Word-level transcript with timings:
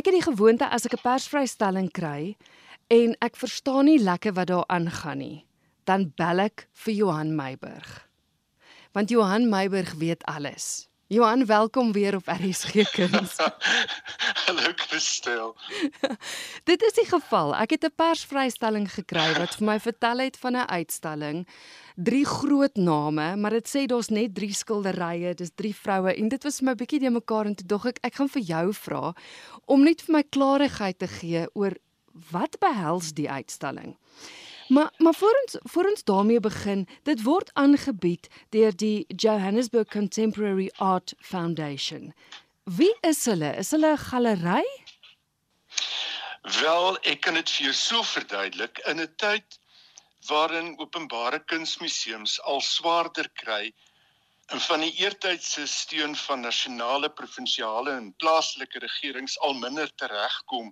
Ek 0.00 0.06
het 0.08 0.16
die 0.16 0.24
gewoonte 0.24 0.64
as 0.72 0.86
ek 0.88 0.94
'n 0.96 1.04
persvrystelling 1.04 1.90
kry 1.92 2.32
en 2.88 3.12
ek 3.20 3.36
verstaan 3.36 3.84
nie 3.84 4.00
lekker 4.00 4.32
wat 4.32 4.48
daar 4.48 4.64
aangaan 4.72 5.18
nie, 5.18 5.44
dan 5.84 6.08
bel 6.16 6.40
ek 6.40 6.68
vir 6.72 6.94
Johan 6.94 7.36
Meiburg. 7.36 8.08
Want 8.92 9.10
Johan 9.10 9.50
Meiburg 9.50 9.92
weet 10.00 10.24
alles. 10.24 10.88
Johan, 11.10 11.46
welkom 11.46 11.92
weer 11.92 12.14
op 12.14 12.26
RSG 12.26 12.90
Kuns. 12.90 13.36
Hallo 14.46 14.70
Christel. 14.74 15.56
Dit 16.70 16.82
is 16.82 16.92
die 16.94 17.06
geval. 17.08 17.50
Ek 17.58 17.74
het 17.74 17.84
'n 17.84 17.96
persvrystelling 17.98 18.86
gekry 18.86 19.32
wat 19.34 19.56
vir 19.58 19.66
my 19.66 19.80
vertel 19.82 20.22
het 20.22 20.38
van 20.38 20.54
'n 20.54 20.70
uitstalling. 20.70 21.48
Drie 21.96 22.24
groot 22.24 22.76
name, 22.76 23.36
maar 23.36 23.50
dit 23.50 23.66
sê 23.66 23.86
daar's 23.86 24.08
net 24.08 24.34
drie 24.34 24.54
skilderye, 24.54 25.34
dis 25.34 25.50
drie 25.54 25.74
vroue 25.74 26.14
en 26.14 26.28
dit 26.28 26.44
was 26.44 26.58
vir 26.58 26.66
my 26.66 26.74
bietjie 26.74 27.00
de 27.00 27.10
mekaar 27.10 27.46
en 27.46 27.54
toe 27.54 27.66
dog 27.66 27.86
ek 27.86 27.98
ek 28.02 28.14
gaan 28.14 28.28
vir 28.28 28.42
jou 28.42 28.72
vra 28.72 29.14
om 29.66 29.82
net 29.82 30.02
vir 30.02 30.12
my 30.12 30.22
klarigheid 30.22 30.98
te 30.98 31.08
gee 31.08 31.46
oor 31.54 31.74
wat 32.30 32.58
behels 32.60 33.12
die 33.12 33.30
uitstalling. 33.30 33.96
Maar 34.70 34.92
maar 34.96 35.14
voor 35.14 35.38
ons 35.42 35.56
voor 35.72 35.84
ons 35.84 36.04
daarmee 36.04 36.40
begin, 36.40 36.88
dit 37.02 37.22
word 37.22 37.50
aangebied 37.52 38.28
deur 38.48 38.76
die 38.76 39.04
Johannesburg 39.16 39.88
Contemporary 39.88 40.70
Art 40.76 41.14
Foundation. 41.18 42.14
Wie 42.64 42.96
is 43.00 43.24
hulle? 43.24 43.50
Is 43.56 43.70
hulle 43.70 43.90
'n 43.92 43.98
galery? 43.98 44.68
Wel, 46.60 46.98
ek 47.02 47.20
kan 47.20 47.34
dit 47.34 47.50
vir 47.50 47.64
jou 47.64 47.74
so 47.74 48.02
verduidelik 48.02 48.78
in 48.78 49.00
'n 49.00 49.14
tyd 49.16 49.58
waarin 50.28 50.78
openbare 50.78 51.42
kunsmuseums 51.44 52.40
al 52.42 52.60
swaarder 52.60 53.28
kry 53.42 53.72
en 54.46 54.60
van 54.60 54.80
die 54.80 54.94
eertydse 55.02 55.66
steun 55.66 56.16
van 56.16 56.40
nasionale, 56.40 57.10
provinsiale 57.10 57.90
en 57.90 58.14
plaaslike 58.16 58.78
regerings 58.78 59.38
al 59.38 59.54
minder 59.54 59.90
teregkom 59.94 60.70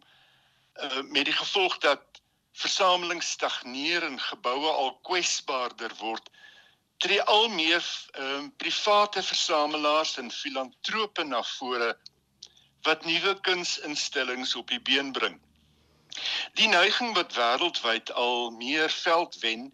uh, 0.83 1.03
met 1.03 1.25
die 1.25 1.39
gevolg 1.43 1.79
dat 1.79 2.23
versamelings 2.59 3.31
stagneer 3.37 4.03
en 4.03 4.19
geboue 4.21 4.71
al 4.71 4.93
kwesbaarder 5.07 5.95
word, 6.01 6.31
tree 6.99 7.23
al 7.23 7.49
meer 7.55 7.85
ehm 8.13 8.31
um, 8.35 8.47
private 8.63 9.23
versamelaars 9.23 10.17
en 10.23 10.31
filantrope 10.35 11.25
na 11.25 11.43
vore 11.59 11.91
wat 12.87 13.05
nuwe 13.05 13.35
kunsinstellings 13.47 14.55
op 14.59 14.71
die 14.75 14.81
been 14.91 15.13
bring. 15.13 15.39
Die 16.59 16.69
neiging 16.69 17.15
wat 17.15 17.35
wêreldwyd 17.39 18.13
al 18.13 18.51
meer 18.51 18.91
veld 18.91 19.39
wen, 19.43 19.69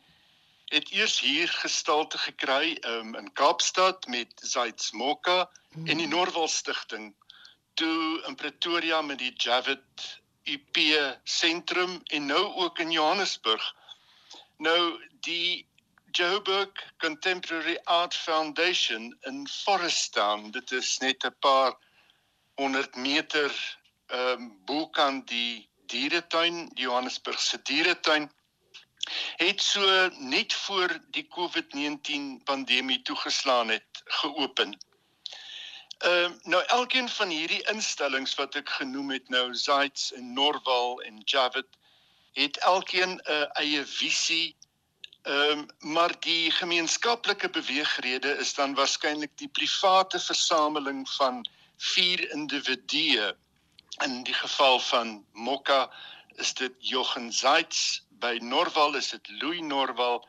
het 0.74 0.90
eers 0.90 1.20
hier 1.20 1.48
gestalte 1.48 2.18
gekry 2.18 2.76
um, 2.92 3.14
in 3.14 3.32
Kaapstad 3.32 4.06
met 4.06 4.32
Zaits 4.42 4.90
hmm. 4.90 5.86
en 5.86 5.96
die 5.96 6.08
Norwal 6.08 6.48
Stichting 6.48 7.14
toe 7.74 8.22
in 8.26 8.34
Pretoria 8.34 9.02
met 9.02 9.18
die 9.18 9.32
Javid 9.36 10.22
UP 10.44 10.76
sentrum 11.24 12.00
en 12.04 12.26
nou 12.26 12.44
ook 12.54 12.78
in 12.78 12.90
Johannesburg. 12.90 13.74
Nou 14.56 15.02
die 15.20 15.66
Joburg 16.10 16.92
Contemporary 16.98 17.78
Art 17.84 18.14
Foundation 18.14 19.16
in 19.20 19.48
Forest 19.48 20.12
Town, 20.12 20.50
dit 20.50 20.70
is 20.70 20.98
net 20.98 21.24
'n 21.24 21.36
paar 21.40 21.74
100 22.54 22.96
meter 22.96 23.78
ehm 24.06 24.42
um, 24.42 24.60
bo 24.64 24.88
kan 24.88 25.22
die 25.24 25.68
dieretuin, 25.86 26.68
die 26.74 26.84
Johannesburg 26.84 27.40
se 27.40 27.62
dieretuin 27.62 28.30
het 29.36 29.62
so 29.62 30.08
net 30.18 30.52
voor 30.52 30.98
die 31.10 31.26
COVID-19 31.28 32.42
pandemie 32.44 33.02
toegeslaan 33.02 33.68
het 33.68 34.02
geopen. 34.04 34.78
Ehm 35.98 36.32
uh, 36.32 36.38
nou 36.42 36.62
elkeen 36.64 37.08
van 37.08 37.28
hierdie 37.28 37.62
instellings 37.70 38.34
wat 38.34 38.54
ek 38.54 38.68
genoem 38.68 39.10
het 39.10 39.28
nou 39.28 39.54
Zaits 39.54 40.12
en 40.12 40.32
Norwal 40.32 41.00
en 41.02 41.20
Javid 41.24 41.66
het 42.34 42.58
elkeen 42.58 43.14
'n 43.14 43.20
uh, 43.30 43.46
eie 43.62 43.86
visie. 43.86 44.56
Ehm 45.22 45.58
um, 45.58 45.66
maar 45.78 46.20
die 46.20 46.50
gemeenskaplike 46.50 47.50
beweegrede 47.50 48.36
is 48.36 48.54
dan 48.54 48.74
waarskynlik 48.74 49.38
die 49.38 49.48
private 49.48 50.20
versameling 50.20 51.08
van 51.10 51.46
vier 51.76 52.30
individue. 52.30 53.36
In 54.02 54.22
die 54.22 54.34
geval 54.34 54.80
van 54.80 55.24
Mokka 55.32 55.90
is 56.36 56.54
dit 56.54 56.72
Jochen 56.78 57.32
Zaits, 57.32 58.02
by 58.08 58.38
Norwal 58.42 58.94
is 58.94 59.10
dit 59.10 59.28
Louis 59.40 59.60
Norwal 59.60 60.28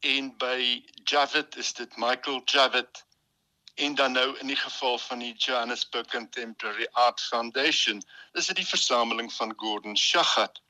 en 0.00 0.36
by 0.36 0.84
Javid 1.04 1.56
is 1.56 1.72
dit 1.72 1.96
Michael 1.96 2.42
Javid 2.44 3.04
en 3.74 3.94
dan 3.94 4.12
nou 4.12 4.38
in 4.38 4.46
die 4.46 4.56
geval 4.56 4.98
van 4.98 5.18
die 5.18 5.34
Johannesburg 5.34 6.06
Contemporary 6.06 6.88
Art 6.92 7.20
Foundation 7.20 8.02
is 8.32 8.46
dit 8.46 8.56
die 8.56 8.66
versameling 8.66 9.32
van 9.32 9.52
Gordon 9.56 9.96
Shaghat. 9.96 10.60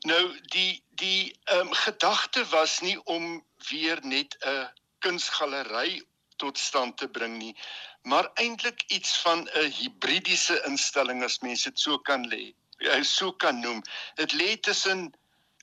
Nou 0.00 0.40
die 0.54 0.82
die 0.88 1.38
ehm 1.44 1.60
um, 1.66 1.72
gedagte 1.72 2.44
was 2.48 2.80
nie 2.80 2.98
om 3.04 3.44
weer 3.68 3.98
net 4.02 4.36
'n 4.40 4.68
kunsgalery 4.98 6.02
tot 6.36 6.58
stand 6.58 6.96
te 6.96 7.08
bring 7.08 7.38
nie, 7.38 7.56
maar 8.02 8.30
eintlik 8.34 8.82
iets 8.86 9.16
van 9.18 9.48
'n 9.54 9.70
hibridiese 9.70 10.62
instelling 10.64 11.24
as 11.24 11.38
mense 11.38 11.68
dit 11.68 11.80
so 11.80 11.98
kan 11.98 12.28
lê. 12.28 12.54
Jy 12.78 13.02
so 13.02 13.32
kan 13.32 13.60
noem. 13.60 13.82
Dit 14.14 14.32
lê 14.32 14.60
tussen 14.60 15.12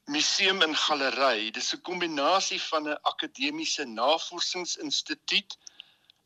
museum 0.06 0.62
en 0.62 0.76
galery. 0.76 1.52
Dis 1.52 1.74
'n 1.74 1.82
kombinasie 1.82 2.62
van 2.62 2.90
'n 2.90 3.00
akademiese 3.02 3.86
navorsingsinstituut 3.86 5.58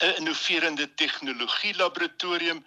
'n 0.02 0.16
innoverende 0.18 0.94
tegnologie 0.94 1.76
laboratorium 1.76 2.66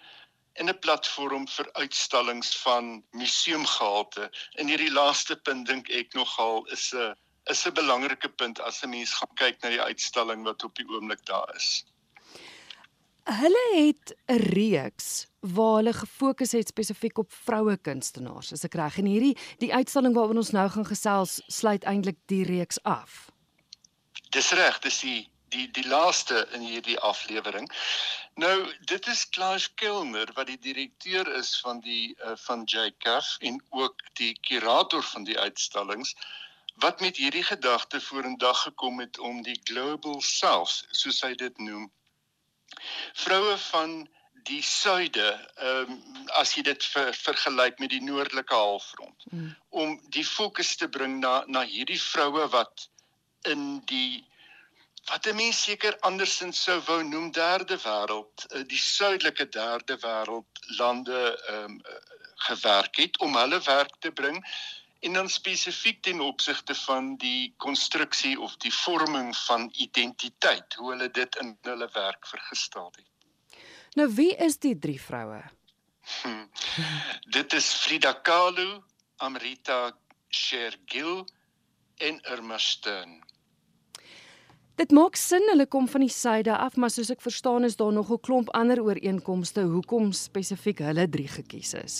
en 0.53 0.69
'n 0.69 0.79
platform 0.79 1.47
vir 1.47 1.69
uitstallings 1.73 2.57
van 2.57 3.03
museumgehalte. 3.11 4.31
In 4.55 4.67
hierdie 4.67 4.91
laaste 4.91 5.35
punt 5.35 5.67
dink 5.67 5.89
ek 5.89 6.13
nogal 6.13 6.65
is 6.71 6.93
'n 6.93 7.15
is 7.45 7.65
'n 7.65 7.73
belangrike 7.73 8.29
punt 8.29 8.59
as 8.59 8.83
'n 8.83 8.89
mens 8.89 9.13
gaan 9.13 9.35
kyk 9.35 9.61
na 9.61 9.69
die 9.69 9.81
uitstalling 9.81 10.43
wat 10.43 10.63
op 10.63 10.75
die 10.75 10.87
oomblik 10.87 11.25
daar 11.25 11.55
is. 11.55 11.85
Hulle 13.23 13.65
het 13.73 14.15
'n 14.27 14.39
reeks 14.53 15.27
waar 15.39 15.75
hulle 15.75 15.93
gefokus 15.93 16.51
het 16.51 16.67
spesifiek 16.67 17.17
op 17.17 17.33
vroue 17.33 17.77
kunstenaars. 17.77 18.51
As 18.51 18.63
ek 18.63 18.73
reg 18.73 18.97
en 18.97 19.05
hierdie 19.05 19.37
die 19.57 19.73
uitstalling 19.73 20.13
waaroor 20.13 20.35
ons 20.35 20.51
nou 20.51 20.69
gaan 20.69 20.85
gesels 20.85 21.41
sluit 21.47 21.83
eintlik 21.83 22.17
die 22.25 22.43
reeks 22.43 22.83
af. 22.83 23.31
Dis 24.29 24.51
reg, 24.51 24.79
dis 24.79 24.99
die 24.99 25.34
die 25.53 25.67
die 25.71 25.87
laaste 25.87 26.47
in 26.51 26.61
hierdie 26.61 26.99
aflewering. 26.99 27.69
Nou 28.35 28.55
dit 28.91 29.07
is 29.07 29.29
Klaus 29.29 29.67
Kelner 29.73 30.31
wat 30.35 30.47
die 30.47 30.59
direkteur 30.59 31.27
is 31.35 31.59
van 31.63 31.79
die 31.79 32.15
uh, 32.25 32.33
van 32.47 32.65
JCAF 32.65 33.35
en 33.39 33.61
ook 33.69 34.01
die 34.19 34.33
kurator 34.41 35.03
van 35.03 35.23
die 35.23 35.39
uitstallings 35.39 36.15
wat 36.83 36.99
met 36.99 37.17
hierdie 37.17 37.43
gedagte 37.43 38.01
vorendag 38.01 38.61
gekom 38.61 38.99
het 38.99 39.19
om 39.19 39.41
die 39.43 39.59
global 39.63 40.21
south 40.21 40.83
soos 40.91 41.21
hy 41.23 41.31
dit 41.39 41.57
noem 41.57 41.87
vroue 43.13 43.57
van 43.69 43.95
die 44.49 44.61
suide 44.61 45.27
ehm 45.55 45.91
um, 45.91 46.01
as 46.41 46.51
jy 46.57 46.65
dit 46.67 46.83
ver, 46.91 47.13
vergelyk 47.17 47.79
met 47.79 47.89
die 47.93 48.03
noordelike 48.03 48.53
halfrond 48.53 49.25
mm. 49.31 49.55
om 49.69 49.95
die 50.17 50.25
fokus 50.25 50.75
te 50.75 50.89
bring 50.97 51.19
na 51.23 51.43
na 51.47 51.63
hierdie 51.63 52.01
vroue 52.01 52.47
wat 52.57 52.89
in 53.53 53.79
die 53.89 54.25
wat 55.05 55.27
'n 55.27 55.35
mens 55.35 55.63
seker 55.63 55.99
andersins 55.99 56.63
sou 56.63 56.79
wou 56.85 57.03
noem 57.03 57.31
derde 57.31 57.77
wêreld, 57.77 58.45
eh, 58.49 58.63
die 58.67 58.77
suidelike 58.77 59.49
derde 59.49 59.97
wêreld 59.97 60.51
lande 60.77 61.21
ehm 61.47 61.63
um, 61.63 61.81
gewerk 62.35 62.95
het 62.95 63.17
om 63.19 63.35
hulle 63.35 63.61
werk 63.61 63.95
te 63.99 64.11
bring 64.11 64.43
en 64.99 65.13
dan 65.13 65.29
spesifiek 65.29 66.01
ten 66.01 66.21
opsigte 66.21 66.75
van 66.75 67.15
die 67.15 67.53
konstruksie 67.57 68.39
of 68.39 68.57
die 68.57 68.73
vorming 68.73 69.35
van 69.37 69.69
identiteit, 69.73 70.73
hoe 70.73 70.91
hulle 70.91 71.11
dit 71.11 71.35
in 71.35 71.57
hulle 71.61 71.89
werk 71.93 72.27
vergestel 72.27 72.91
het. 72.95 73.59
Nou 73.93 74.09
wie 74.15 74.35
is 74.35 74.57
die 74.59 74.79
drie 74.79 75.01
vroue? 75.01 75.43
Hmm. 76.21 76.49
dit 77.37 77.53
is 77.53 77.73
Frida 77.73 78.13
Kahlo, 78.13 78.83
Amrita 79.17 79.97
Shergill 80.29 81.23
en 81.97 82.19
Irma 82.21 82.57
Stern. 82.57 83.21
Dit 84.75 84.91
maak 84.91 85.15
sin 85.15 85.43
hulle 85.49 85.65
kom 85.71 85.87
van 85.87 86.03
die 86.03 86.11
suide 86.11 86.51
af, 86.51 86.75
maar 86.75 86.91
soos 86.91 87.11
ek 87.13 87.21
verstaan 87.23 87.63
is 87.63 87.77
daar 87.79 87.93
nog 87.95 88.09
'n 88.11 88.19
klomp 88.19 88.49
ander 88.59 88.81
ooreenkomste 88.83 89.61
hoekom 89.61 90.11
spesifiek 90.11 90.79
hulle 90.79 91.09
drie 91.09 91.27
gekies 91.27 91.73
is. 91.73 91.95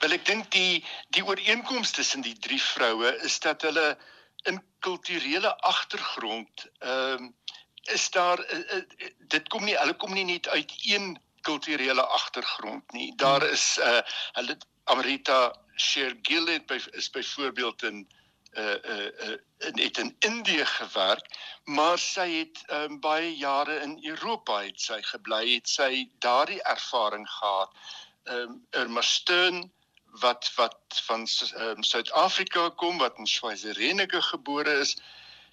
Wel 0.00 0.12
ek 0.12 0.24
dink 0.24 0.50
die 0.50 0.84
die 1.10 1.24
ooreenkomste 1.26 1.96
tussen 2.00 2.22
die 2.22 2.38
drie 2.38 2.62
vroue 2.62 3.10
is 3.26 3.38
dat 3.40 3.62
hulle 3.62 3.98
in 4.46 4.62
kulturele 4.78 5.50
agtergrond 5.72 6.70
ehm 6.78 7.24
uh, 7.24 7.28
is 7.94 8.10
daar 8.10 8.38
uh, 8.38 8.76
uh, 8.76 9.10
dit 9.18 9.48
kom 9.48 9.64
nie 9.64 9.76
hulle 9.76 9.96
kom 9.96 10.14
nie 10.14 10.24
net 10.24 10.48
uit 10.48 10.72
een 10.86 11.18
kulturele 11.40 12.06
agtergrond 12.06 12.92
nie. 12.92 13.12
Daar 13.16 13.42
is 13.50 13.78
uh 13.82 14.00
hulle 14.38 14.56
Amrita 14.84 15.54
Shergill 15.76 16.46
het 16.46 16.66
by 16.66 16.78
is 16.92 17.10
byvoorbeeld 17.10 17.82
in 17.82 18.06
uh 18.58 18.74
uh, 18.82 19.36
het 19.58 19.98
in 19.98 20.16
Indië 20.18 20.64
gewerk, 20.66 21.26
maar 21.64 21.98
sy 21.98 22.28
het 22.30 22.62
um, 22.72 23.00
baie 23.00 23.36
jare 23.36 23.80
in 23.80 23.98
Europa 24.02 24.62
het 24.62 24.80
sy 24.80 25.02
gebly, 25.02 25.54
het 25.54 25.68
sy 25.68 26.08
daardie 26.18 26.62
ervaring 26.62 27.28
gehad. 27.28 27.70
ehm 28.24 28.40
um, 28.40 28.66
Irma 28.70 29.00
Stern 29.00 29.70
wat 30.04 30.52
wat 30.56 31.02
van 31.04 31.26
um, 31.56 31.82
Suid-Afrika 31.82 32.68
kom 32.68 32.98
wat 32.98 33.18
in 33.18 33.26
Schweizerenige 33.26 34.22
gebore 34.22 34.78
is 34.78 34.96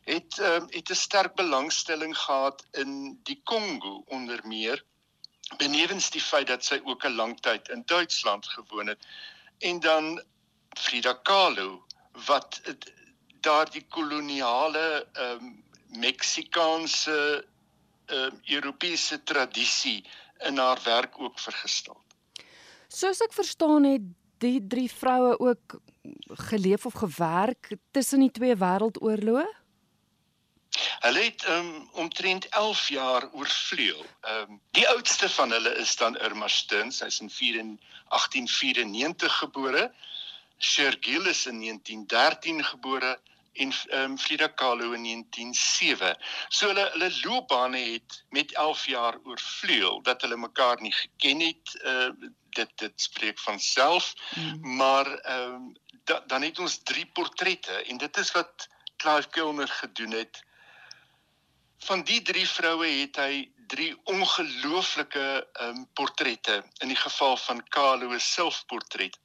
het 0.04 0.38
um, 0.40 0.68
het 0.70 0.90
'n 0.90 0.96
sterk 0.96 1.36
belangstelling 1.36 2.18
gehad 2.18 2.66
in 2.72 3.20
die 3.24 3.42
Kongo 3.44 4.04
onder 4.08 4.48
meer 4.48 4.84
benewens 5.58 6.10
die 6.10 6.22
feit 6.22 6.48
dat 6.48 6.66
sy 6.66 6.80
ook 6.84 7.04
'n 7.06 7.16
lang 7.16 7.40
tyd 7.40 7.70
in 7.70 7.84
Duitsland 7.86 8.48
gewoon 8.48 8.88
het 8.88 9.08
en 9.58 9.80
dan 9.80 10.24
Frida 10.78 11.14
Kahlo 11.14 11.86
wat 12.26 12.62
daardie 13.42 13.86
koloniale 13.90 15.08
ehm 15.14 15.46
um, 15.46 15.66
Meksikaanse 15.88 17.46
ehm 18.06 18.34
um, 18.34 18.42
Europese 18.46 19.24
tradisie 19.24 20.04
in 20.46 20.58
haar 20.58 20.80
werk 20.84 21.20
ook 21.20 21.40
vergestel. 21.40 21.98
Soos 22.88 23.22
ek 23.24 23.34
verstaan 23.34 23.84
het, 23.84 24.02
die 24.38 24.68
drie 24.68 24.92
vroue 24.92 25.40
ook 25.40 25.80
geleef 26.50 26.86
of 26.86 26.94
gewerk 26.94 27.72
tussen 27.92 28.20
die 28.20 28.32
twee 28.32 28.56
wêreldoorloë? 28.56 29.48
Hulle 31.00 31.24
het 31.24 31.48
um, 31.50 31.90
omtrent 31.92 32.50
11 32.50 32.90
jaar 32.90 33.32
oorvleuel. 33.32 34.06
Ehm 34.22 34.52
um, 34.52 34.62
die 34.72 34.88
oudste 34.88 35.30
van 35.30 35.52
hulle 35.52 35.76
is 35.76 35.96
dan 35.96 36.18
Irma 36.18 36.48
Steen, 36.48 36.92
sy's 36.92 37.20
in 37.20 37.30
1894 37.30 39.38
gebore. 39.38 39.94
Is 40.58 41.46
in 41.46 41.60
1913 41.60 42.64
gebore 42.64 43.20
en 43.58 43.74
um, 43.92 44.18
Frida 44.18 44.48
Kahlo 44.48 44.94
in 44.94 45.04
1907. 45.04 46.18
So 46.50 46.68
hulle 46.68 46.90
hulle 46.94 47.10
loopbane 47.24 47.80
het 47.94 48.24
met 48.30 48.54
11 48.54 48.86
jaar 48.86 49.18
oorvleuel 49.24 50.02
dat 50.02 50.22
hulle 50.22 50.38
mekaar 50.38 50.82
nie 50.82 50.94
geken 50.94 51.40
het. 51.40 51.80
Uh, 51.84 52.10
dit 52.50 52.72
dit 52.76 53.02
spreek 53.02 53.40
van 53.40 53.60
self. 53.60 54.14
Mm. 54.36 54.76
Maar 54.76 55.08
ehm 55.14 55.54
um, 55.54 55.76
da, 56.04 56.20
dan 56.28 56.42
het 56.42 56.60
ons 56.60 56.80
drie 56.84 57.06
portrette 57.06 57.84
en 57.84 57.98
dit 57.98 58.18
is 58.18 58.32
wat 58.32 58.68
Clive 58.98 59.30
Kilner 59.30 59.68
gedoen 59.68 60.12
het. 60.12 60.44
Van 61.80 62.04
die 62.04 62.22
drie 62.22 62.48
vroue 62.48 62.88
het 62.88 63.16
hy 63.16 63.52
drie 63.68 63.94
ongelooflike 64.04 65.28
ehm 65.54 65.76
um, 65.76 65.88
portrette 65.94 66.64
in 66.78 66.94
die 66.94 67.02
geval 67.06 67.38
van 67.38 67.64
Kahlo 67.68 68.18
se 68.18 68.26
selfportret 68.26 69.20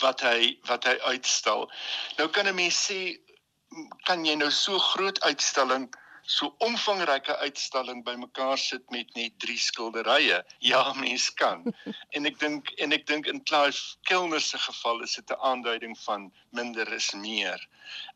wat 0.00 0.20
hy 0.20 0.58
wat 0.68 0.84
hy 0.84 0.96
uitstal. 1.14 1.70
Nou 2.18 2.28
kan 2.28 2.46
'n 2.46 2.54
mens 2.54 2.78
sê 2.90 3.18
kan 4.04 4.24
jy 4.24 4.34
nou 4.34 4.50
so 4.50 4.78
groot 4.78 5.20
uitstalling 5.20 5.88
so 6.22 6.54
omvangryke 6.58 7.36
uitstalling 7.36 8.04
bymekaar 8.04 8.58
sit 8.58 8.90
met 8.90 9.14
net 9.14 9.38
drie 9.42 9.58
skilderye. 9.58 10.42
Ja, 10.58 10.92
mens 10.92 11.30
kan. 11.34 11.64
en 12.14 12.26
ek 12.26 12.38
dink 12.38 12.70
en 12.78 12.92
ek 12.92 13.06
dink 13.06 13.26
in 13.26 13.42
Clive 13.42 13.96
Kilner 14.08 14.40
se 14.40 14.58
geval 14.58 15.02
is 15.02 15.14
dit 15.18 15.30
'n 15.30 15.40
aanduiding 15.42 15.98
van 16.04 16.32
minder 16.50 16.92
is 16.92 17.10
meer. 17.12 17.68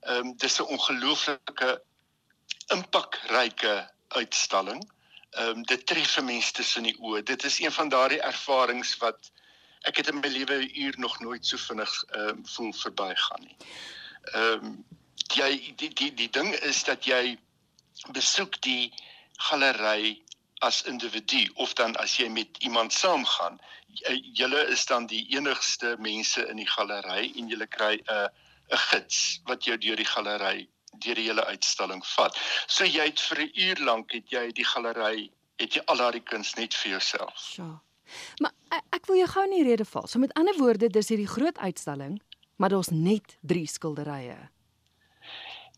Ehm 0.06 0.26
um, 0.26 0.36
dis 0.36 0.60
'n 0.60 0.70
ongelooflike 0.76 1.82
impakryke 2.74 3.90
uitstalling. 4.08 4.82
Ehm 5.30 5.48
um, 5.48 5.62
dit 5.62 5.86
tref 5.86 6.20
mense 6.22 6.52
tussen 6.52 6.82
die 6.82 6.96
oë. 6.98 7.22
Dit 7.22 7.44
is 7.44 7.58
een 7.60 7.72
van 7.72 7.88
daardie 7.88 8.22
ervarings 8.22 8.96
wat 9.02 9.30
ek 9.86 9.96
het 10.00 10.10
in 10.10 10.20
my 10.20 10.28
lewe 10.28 10.60
uur 10.74 10.94
nog 10.98 11.20
nooit 11.20 11.46
so 11.46 11.56
vinnig 11.56 11.92
ehm 12.08 12.28
um, 12.28 12.46
voel 12.54 12.72
verbygaan 12.72 13.42
nie. 13.48 13.56
Ehm 14.32 14.64
um, 14.64 14.84
jy 15.34 15.74
die 15.76 15.90
die 15.94 16.12
die 16.14 16.30
ding 16.30 16.52
is 16.70 16.84
dat 16.84 17.04
jy 17.04 17.38
besoek 18.14 18.60
die 18.62 18.92
galery 19.48 20.22
as 20.64 20.82
individu 20.82 21.50
of 21.54 21.74
dan 21.74 21.96
as 21.96 22.16
jy 22.16 22.28
met 22.28 22.58
iemand 22.64 22.92
saamgaan 22.92 23.58
julle 24.32 24.66
is 24.72 24.86
dan 24.86 25.06
die 25.06 25.26
enigste 25.36 25.96
mense 25.98 26.46
in 26.48 26.56
die 26.56 26.68
galery 26.68 27.32
en 27.36 27.48
julle 27.48 27.66
kry 27.66 27.94
'n 27.96 28.28
'n 28.70 28.82
gids 28.90 29.40
wat 29.44 29.64
jou 29.64 29.78
deur 29.78 29.96
die 29.96 30.10
galery 30.12 30.68
deur 31.04 31.14
die 31.14 31.28
hele 31.28 31.44
uitstalling 31.44 32.02
vat. 32.06 32.36
So 32.66 32.84
jy 32.84 33.04
het 33.04 33.20
vir 33.20 33.38
'n 33.42 33.52
uur 33.54 33.78
lank 33.84 34.12
het 34.12 34.30
jy 34.30 34.52
die 34.52 34.64
galery 34.64 35.30
het 35.58 35.74
jy 35.74 35.82
al 35.86 35.96
daardie 35.96 36.22
kuns 36.22 36.54
net 36.54 36.74
vir 36.74 36.90
jouself. 36.90 37.52
Ja. 37.56 37.80
Maar 38.42 38.52
ek, 38.90 39.06
wil 39.06 39.16
jou 39.16 39.28
gou 39.28 39.44
in 39.44 39.56
die 39.56 39.68
rede 39.68 39.84
val. 39.84 40.06
So 40.06 40.18
met 40.18 40.34
ander 40.34 40.56
woorde, 40.58 40.88
dis 40.88 41.08
hierdie 41.08 41.30
groot 41.30 41.58
uitstalling, 41.58 42.20
maar 42.56 42.68
daar's 42.68 42.90
net 42.90 43.38
3 43.40 43.66
skilderye. 43.66 44.36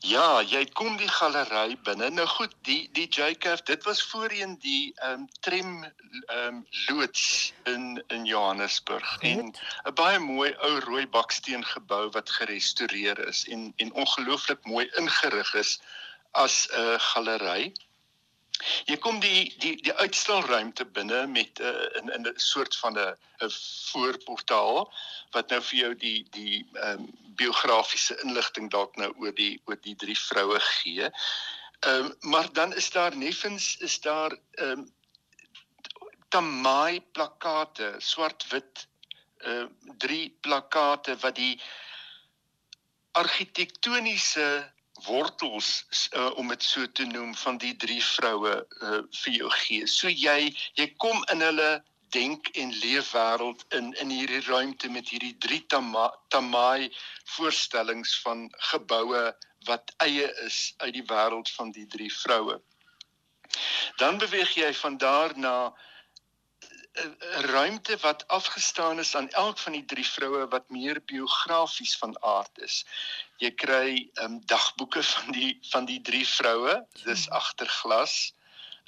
Ja, 0.06 0.42
jy 0.46 0.60
kom 0.78 0.94
die 0.96 1.08
galery 1.10 1.74
binne. 1.82 2.06
Nou 2.14 2.26
goed, 2.30 2.52
die 2.62 2.86
die 2.94 3.08
JCAF, 3.10 3.64
dit 3.66 3.82
was 3.82 4.02
voorheen 4.02 4.54
die 4.62 4.94
ehm 5.02 5.24
um, 5.24 5.24
tram 5.42 5.72
ehm 5.82 6.44
um, 6.46 6.60
loods 6.86 7.52
in 7.66 8.04
in 8.14 8.24
Johannesburg 8.24 9.08
goed. 9.18 9.24
en 9.24 9.54
'n 9.90 9.94
baie 9.94 10.18
mooi 10.18 10.54
ou 10.68 10.78
rooi 10.86 11.06
baksteen 11.06 11.64
gebou 11.64 12.10
wat 12.14 12.30
gerestoreer 12.30 13.18
is 13.26 13.44
en 13.48 13.72
en 13.76 13.92
ongelooflik 13.92 14.64
mooi 14.64 14.86
ingerig 15.02 15.54
is 15.54 15.80
as 16.30 16.68
'n 16.70 16.78
uh, 16.80 16.98
galery. 16.98 17.72
Jy 18.88 18.96
kom 19.04 19.18
die 19.20 19.48
die 19.60 19.74
die 19.84 19.92
uitstalruimte 20.00 20.84
binne 20.96 21.26
met 21.28 21.60
'n 21.60 22.08
uh, 22.08 22.14
in 22.16 22.24
'n 22.26 22.38
soort 22.40 22.76
van 22.82 22.96
'n 22.96 23.16
'n 23.44 23.50
voorportaal 23.92 24.92
wat 25.36 25.50
nou 25.50 25.60
vir 25.62 25.78
jou 25.78 25.94
die 25.94 26.20
die 26.36 26.66
ehm 26.74 27.04
um, 27.04 27.10
biografiese 27.40 28.16
inligting 28.24 28.70
dalk 28.70 28.96
nou 28.96 29.10
oor 29.22 29.34
die 29.34 29.60
oor 29.66 29.76
die 29.80 29.96
drie 29.96 30.18
vroue 30.18 30.60
gee. 30.60 31.10
Ehm 31.80 32.04
um, 32.04 32.14
maar 32.20 32.52
dan 32.52 32.72
is 32.74 32.90
daar 32.90 33.16
neffens 33.16 33.76
is 33.76 34.00
daar 34.00 34.32
ehm 34.54 34.70
um, 34.70 34.88
tamai 36.28 37.00
plakate, 37.12 37.94
swart-wit 37.98 38.88
ehm 39.38 39.68
uh, 39.68 39.94
drie 39.98 40.36
plakate 40.40 41.16
wat 41.16 41.36
die 41.36 41.60
argitektoniese 43.12 44.72
wortels 45.06 45.86
uh, 46.12 46.30
om 46.36 46.48
dit 46.48 46.62
so 46.62 46.86
te 46.86 47.04
noem 47.04 47.34
van 47.34 47.58
die 47.58 47.74
drie 47.76 48.00
vroue 48.04 48.54
uh, 48.82 49.00
vir 49.22 49.32
jou 49.32 49.50
gee. 49.62 49.86
So 49.86 50.08
jy 50.08 50.54
jy 50.78 50.88
kom 50.96 51.24
in 51.32 51.44
hulle 51.44 51.70
denk 52.14 52.48
en 52.56 52.72
leefwêreld 52.82 53.64
in 53.76 53.92
in 54.02 54.10
hierdie 54.10 54.44
ruimte 54.46 54.88
met 54.88 55.08
hierdie 55.12 55.36
drie 55.38 55.64
tamai 55.68 56.88
voorstellings 57.36 58.20
van 58.24 58.48
geboue 58.70 59.26
wat 59.68 59.92
eie 60.04 60.30
is 60.46 60.74
uit 60.78 60.94
die 60.96 61.04
wêreld 61.10 61.50
van 61.58 61.72
die 61.72 61.86
drie 61.86 62.12
vroue. 62.14 62.58
Dan 64.00 64.18
beweeg 64.18 64.54
jy 64.56 64.72
van 64.74 64.96
daar 64.96 65.36
na 65.38 65.74
'n 66.98 67.16
ruimte 67.52 67.96
wat 68.02 68.28
afgestaan 68.28 68.98
is 68.98 69.14
aan 69.16 69.30
elk 69.30 69.58
van 69.58 69.72
die 69.72 69.84
drie 69.84 70.06
vroue 70.06 70.48
wat 70.48 70.70
meer 70.70 71.00
biografies 71.04 71.96
van 71.98 72.22
aard 72.22 72.58
is. 72.58 72.84
Jy 73.38 73.50
kry 73.54 73.90
ehm 73.94 74.24
um, 74.24 74.38
dagboeke 74.50 75.02
van 75.02 75.32
die 75.32 75.50
van 75.70 75.84
die 75.86 76.00
drie 76.02 76.26
vroue, 76.26 76.74
dis 77.04 77.28
agter 77.30 77.70
glas. 77.80 78.14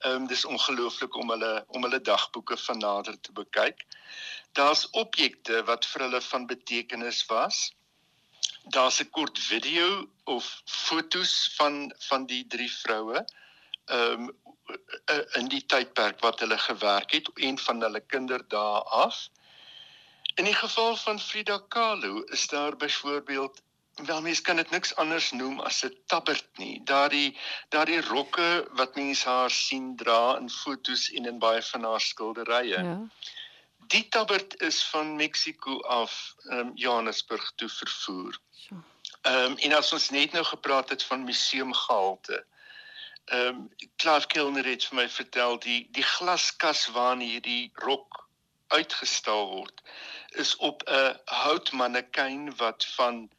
Ehm 0.00 0.22
um, 0.22 0.26
dis 0.26 0.44
ongelooflik 0.44 1.16
om 1.16 1.30
hulle 1.30 1.52
om 1.68 1.86
hulle 1.86 2.00
dagboeke 2.00 2.56
van 2.66 2.82
nader 2.82 3.20
te 3.20 3.32
bekyk. 3.32 3.84
Daar's 4.58 4.88
objekte 4.90 5.62
wat 5.70 5.86
vir 5.86 6.06
hulle 6.06 6.20
van 6.30 6.48
betekenis 6.50 7.22
was. 7.30 7.60
Daar's 8.74 9.00
'n 9.00 9.10
kort 9.10 9.38
video 9.38 10.08
of 10.24 10.62
fotos 10.64 11.54
van 11.58 11.94
van 12.08 12.26
die 12.26 12.46
drie 12.46 12.72
vroue 12.72 13.24
ehm 13.86 14.28
um, 14.28 14.34
in 15.38 15.48
die 15.50 15.64
tydperk 15.66 16.20
wat 16.20 16.40
hulle 16.40 16.58
gewerk 16.58 17.10
het 17.10 17.30
en 17.34 17.58
van 17.58 17.80
hulle 17.82 18.00
kinderdae 18.00 18.82
af. 19.04 19.28
In 20.34 20.44
die 20.44 20.54
geval 20.54 20.96
van 20.96 21.20
Frida 21.20 21.58
Kahlo 21.68 22.22
is 22.22 22.46
daar 22.48 22.76
byvoorbeeld 22.76 23.62
wel 24.06 24.20
mens 24.22 24.40
kan 24.40 24.56
dit 24.56 24.70
niks 24.70 24.94
anders 24.96 25.30
noem 25.30 25.60
as 25.60 25.84
'n 25.84 25.96
tabbert 26.06 26.58
nie. 26.58 26.80
Daardie 26.84 27.38
daardie 27.68 28.00
rokke 28.00 28.68
wat 28.72 28.94
mense 28.94 29.28
haar 29.28 29.50
sien 29.50 29.96
dra 29.96 30.36
in 30.36 30.50
fotos 30.50 31.10
en 31.10 31.26
in 31.26 31.38
baie 31.38 31.62
van 31.62 31.84
haar 31.84 32.00
skilderye. 32.00 32.82
Ja. 32.82 32.98
Die 33.78 34.08
tabbert 34.08 34.60
is 34.60 34.84
van 34.84 35.16
Mexiko 35.16 35.80
af 35.80 36.34
um, 36.44 36.70
Johannesburg 36.74 37.52
toe 37.56 37.68
vervoer. 37.68 38.38
Ehm 39.22 39.44
um, 39.44 39.56
en 39.56 39.72
as 39.72 39.92
ons 39.92 40.10
net 40.10 40.32
nou 40.32 40.44
gepraat 40.44 40.88
het 40.88 41.02
van 41.02 41.24
museumgehalte. 41.24 42.44
Ehm 43.24 43.46
um, 43.46 43.68
Clive 43.96 44.26
Kilner 44.26 44.64
het 44.64 44.84
vir 44.84 44.96
my 44.96 45.08
vertel 45.08 45.58
die 45.58 45.88
die 45.90 46.06
glaskas 46.16 46.86
waarin 46.86 47.20
hierdie 47.20 47.70
rok 47.74 48.28
uitgestal 48.68 49.48
word 49.50 49.82
is 50.30 50.56
op 50.56 50.82
'n 50.86 51.18
houtmannekyn 51.24 52.56
wat 52.56 52.84
van 52.96 53.30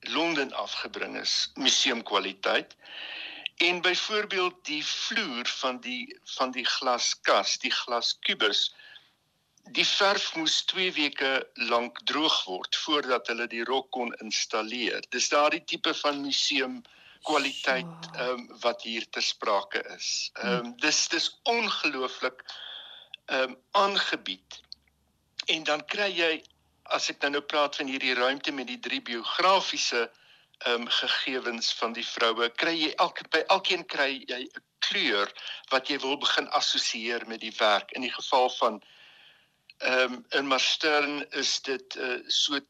Londen 0.00 0.52
afgebring 0.52 1.18
is, 1.20 1.50
museumkwaliteit. 1.54 2.76
En 3.56 3.80
byvoorbeeld 3.80 4.64
die 4.64 4.86
vloer 4.86 5.46
van 5.46 5.80
die 5.80 6.18
van 6.36 6.50
die 6.50 6.64
glaskas, 6.64 7.58
die 7.58 7.70
glaskubus, 7.70 8.74
die 9.72 9.86
verf 9.86 10.34
moes 10.36 10.58
2 10.72 10.92
weke 10.92 11.30
lank 11.54 12.00
droog 12.04 12.44
word 12.44 12.76
voordat 12.76 13.26
hulle 13.32 13.46
die 13.46 13.64
rok 13.64 13.90
kon 13.90 14.12
installeer. 14.20 15.00
Dis 15.10 15.28
daardie 15.32 15.64
tipe 15.64 15.94
van 16.02 16.20
museum 16.20 16.82
kwaliteit 17.26 18.12
ehm 18.12 18.28
um, 18.28 18.46
wat 18.60 18.82
hier 18.82 19.08
ter 19.10 19.24
sprake 19.24 19.82
is. 19.96 20.30
Ehm 20.34 20.52
um, 20.66 20.76
dis 20.84 21.08
dis 21.08 21.32
ongelooflik 21.42 22.44
ehm 23.26 23.50
um, 23.50 23.58
aangebied 23.70 24.60
En 25.46 25.62
dan 25.62 25.84
kry 25.84 26.10
jy 26.10 26.32
as 26.94 27.10
ek 27.10 27.22
nou 27.22 27.30
nou 27.36 27.42
praat 27.42 27.76
van 27.76 27.90
hierdie 27.90 28.14
ruimte 28.14 28.52
met 28.52 28.66
die 28.66 28.80
drie 28.80 29.02
biografiese 29.02 30.06
ehm 30.64 30.82
um, 30.82 30.86
gegevens 30.88 31.74
van 31.76 31.92
die 31.92 32.06
vroue, 32.06 32.48
kry 32.60 32.72
jy 32.74 32.92
elke 33.04 33.26
by 33.32 33.42
elkeen 33.52 33.84
kry 33.84 34.24
jy 34.28 34.38
'n 34.44 34.62
kleur 34.86 35.32
wat 35.72 35.90
jy 35.90 35.98
wil 36.04 36.16
begin 36.16 36.48
assosieer 36.48 37.26
met 37.28 37.40
die 37.40 37.52
werk. 37.58 37.92
In 37.92 38.06
die 38.06 38.12
geval 38.12 38.48
van 38.60 38.80
ehm 39.78 40.14
um, 40.14 40.24
in 40.38 40.48
Marstern 40.48 41.26
is 41.42 41.60
dit 41.60 41.96
'n 41.96 42.00
uh, 42.00 42.22
so 42.28 42.60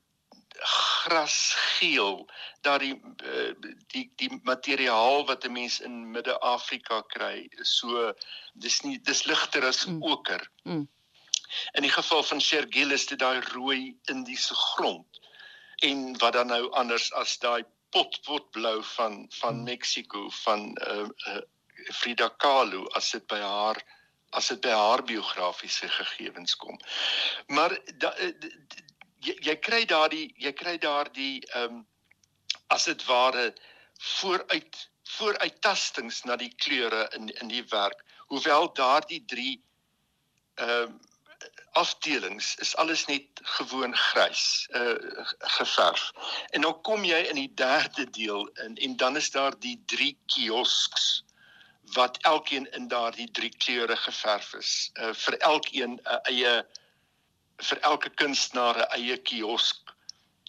grasgeel 1.05 2.27
daardie 2.61 2.95
uh, 3.25 3.53
die 3.93 4.13
die 4.17 4.41
materiaal 4.43 5.27
wat 5.27 5.45
'n 5.45 5.53
mens 5.53 5.81
in 5.81 6.11
Midde-Afrika 6.11 7.03
kry 7.15 7.49
so 7.63 8.13
dis 8.55 8.83
nie 8.83 8.99
dis 8.99 9.25
ligter 9.25 9.65
as 9.67 9.87
mm. 9.87 10.03
oker. 10.03 10.51
Mm. 10.65 10.89
In 11.73 11.83
die 11.83 11.93
geval 11.93 12.23
van 12.23 12.41
Shergill 12.41 12.93
is 12.93 13.07
dit 13.07 13.19
daai 13.19 13.41
rooi 13.53 13.97
Indiese 14.13 14.55
grond 14.55 15.21
en 15.85 16.19
wat 16.19 16.33
dan 16.33 16.47
nou 16.47 16.71
anders 16.71 17.13
as 17.13 17.39
daai 17.39 17.65
potpotblou 17.91 18.83
van 18.83 19.27
van 19.41 19.59
mm. 19.59 19.63
Mexiko 19.63 20.29
van 20.43 20.71
uh, 20.89 21.09
uh, 21.29 21.43
Frida 21.93 22.29
Kahlo 22.29 22.87
as 22.99 23.11
dit 23.11 23.27
by 23.27 23.41
haar 23.41 23.83
as 24.37 24.49
dit 24.49 24.61
by 24.61 24.73
haar 24.75 25.03
biografiese 25.07 25.89
gegevens 25.89 26.57
kom. 26.57 26.79
Maar 27.47 27.77
da, 28.03 28.13
uh, 28.21 28.33
jy, 29.25 29.37
jy 29.51 29.57
kry 29.69 29.85
daardie 29.85 30.27
jy 30.43 30.53
kry 30.53 30.77
daardie 30.83 31.45
ehm 31.53 31.81
um, 31.81 31.85
as 32.75 32.89
dit 32.89 33.03
ware 33.07 33.53
vooruit 34.19 34.79
vooruittastings 35.17 36.25
na 36.27 36.35
die 36.37 36.51
kleure 36.65 37.05
in 37.15 37.29
in 37.43 37.53
die 37.53 37.63
werk 37.71 38.03
hoewel 38.33 38.73
daardie 38.75 39.23
drie 39.35 39.61
ehm 40.55 40.91
um, 40.91 40.97
afdelings 41.73 42.55
is 42.57 42.77
alles 42.77 43.07
net 43.07 43.41
gewoon 43.43 43.97
grys 43.97 44.69
uh 44.71 44.95
geverf. 45.39 46.13
En 46.51 46.61
dan 46.61 46.81
kom 46.83 47.05
jy 47.05 47.19
in 47.31 47.35
die 47.35 47.53
derde 47.55 48.11
deel 48.11 48.47
in 48.65 48.77
en 48.77 48.97
dan 48.97 49.17
is 49.17 49.31
daar 49.31 49.59
die 49.59 49.83
drie 49.87 50.19
kiosks 50.27 51.25
wat 51.95 52.19
elkeen 52.23 52.73
in 52.73 52.89
daardie 52.89 53.31
drie 53.31 53.53
kleure 53.57 53.97
geverf 53.97 54.55
is. 54.55 54.91
Uh 54.95 55.13
vir 55.15 55.39
elkeen 55.39 55.97
'n 55.97 56.01
uh, 56.05 56.19
eie 56.23 56.55
vir 57.57 57.79
elke 57.81 58.11
kunstenaar 58.11 58.77
'n 58.79 58.91
eie 59.01 59.17
kiosk. 59.17 59.95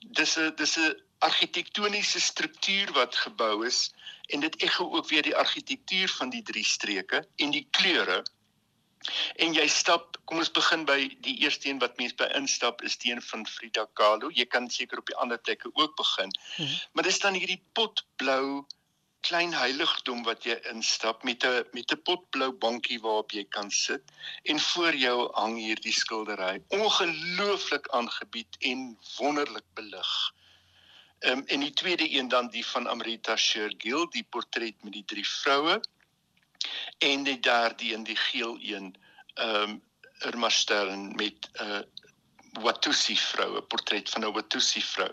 Dis 0.02 0.38
'n 0.38 0.56
dis 0.56 0.78
'n 0.78 0.96
argitektoniese 1.20 2.22
struktuur 2.22 2.92
wat 2.94 3.16
gebou 3.16 3.66
is 3.66 3.92
en 4.28 4.40
dit 4.40 4.56
ekho 4.56 4.90
ook 4.96 5.08
weer 5.10 5.24
die 5.24 5.36
argitektuur 5.36 6.10
van 6.10 6.30
die 6.30 6.44
drie 6.44 6.66
streke 6.66 7.28
en 7.36 7.52
die 7.52 7.68
kleure. 7.72 8.24
En 9.36 9.54
jy 9.54 9.68
stap, 9.68 10.18
kom 10.26 10.42
ons 10.42 10.52
begin 10.52 10.86
by 10.86 10.98
die 11.26 11.38
eerste 11.44 11.70
een 11.70 11.80
wat 11.80 11.98
mense 11.98 12.16
by 12.20 12.28
instap 12.40 12.82
is 12.88 12.98
die 13.04 13.12
een 13.12 13.22
van 13.22 13.46
Frida 13.48 13.86
Kahlo. 14.00 14.32
Jy 14.34 14.46
kan 14.46 14.70
seker 14.70 15.00
op 15.00 15.12
die 15.12 15.16
ander 15.16 15.38
plekke 15.38 15.72
ook 15.74 15.96
begin. 15.96 16.34
Hmm. 16.56 16.74
Maar 16.92 17.04
dis 17.04 17.20
dan 17.20 17.34
hierdie 17.34 17.62
potblou 17.74 18.66
klein 19.26 19.54
heiligdom 19.54 20.24
wat 20.28 20.46
jy 20.48 20.56
instap 20.72 21.24
met 21.28 21.44
'n 21.46 21.66
met 21.74 21.92
'n 21.92 22.02
potblou 22.10 22.52
bankie 22.66 23.00
waarop 23.06 23.32
jy 23.32 23.44
kan 23.58 23.72
sit 23.72 24.04
en 24.44 24.60
voor 24.60 24.96
jou 24.96 25.18
hang 25.34 25.58
hierdie 25.58 25.94
skildery 25.94 26.62
ongelooflik 26.68 27.88
aangebied 28.00 28.58
en 28.60 28.98
wonderlik 29.18 29.68
belig. 29.74 30.12
Ehm 31.20 31.40
um, 31.40 31.44
en 31.48 31.60
die 31.60 31.74
tweede 31.74 32.08
een 32.18 32.28
dan 32.28 32.48
die 32.50 32.66
van 32.66 32.88
Amrita 32.88 33.36
Shergill, 33.36 34.08
die 34.10 34.24
portret 34.24 34.84
met 34.84 34.94
die 34.94 35.06
drie 35.06 35.28
vroue 35.28 35.82
en 36.98 37.24
die 37.24 37.40
derde 37.40 37.94
een 37.94 38.04
die 38.04 38.16
geel 38.16 38.58
een 38.62 38.96
ehm 39.34 39.70
um, 39.70 39.86
Irma 40.20 40.50
Stern 40.50 41.16
met 41.16 41.50
'n 41.54 41.64
uh, 41.64 41.80
Watusi 42.62 43.18
vrou, 43.18 43.58
'n 43.58 43.68
portret 43.68 44.10
van 44.10 44.26
'n 44.26 44.34
Watusi 44.34 44.82
vrou. 44.82 45.12